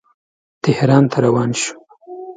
تهران 0.63 1.03
ته 1.11 1.17
روان 1.25 1.49
شو. 1.61 1.73